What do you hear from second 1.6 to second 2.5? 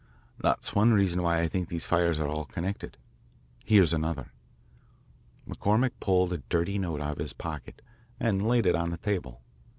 these fires are all